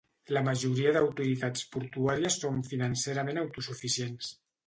[0.35, 4.35] La majoria d'autoritats portuàries són financerament autosuficients.